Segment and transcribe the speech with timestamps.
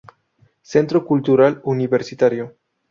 [0.63, 2.57] Centro Cultural Universitario